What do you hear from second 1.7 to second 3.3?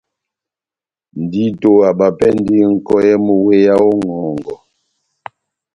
abapɛndi nʼkɔyɛ